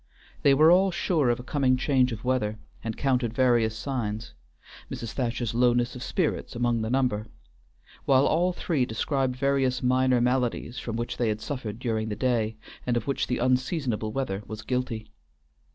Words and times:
They 0.41 0.55
were 0.55 0.71
all 0.71 0.89
sure 0.89 1.29
of 1.29 1.39
a 1.39 1.43
coming 1.43 1.77
change 1.77 2.11
of 2.11 2.23
weather, 2.23 2.57
and 2.83 2.97
counted 2.97 3.35
various 3.35 3.77
signs, 3.77 4.33
Mrs. 4.89 5.11
Thacher's 5.11 5.53
lowness 5.53 5.95
of 5.95 6.01
spirits 6.01 6.55
among 6.55 6.81
the 6.81 6.89
number, 6.89 7.27
while 8.05 8.25
all 8.25 8.51
three 8.51 8.83
described 8.83 9.35
various 9.35 9.83
minor 9.83 10.19
maladies 10.19 10.79
from 10.79 10.95
which 10.95 11.17
they 11.17 11.27
had 11.29 11.39
suffered 11.39 11.77
during 11.77 12.09
the 12.09 12.15
day, 12.15 12.55
and 12.83 12.97
of 12.97 13.05
which 13.05 13.27
the 13.27 13.37
unseasonable 13.37 14.11
weather 14.11 14.41
was 14.47 14.63
guilty. 14.63 15.05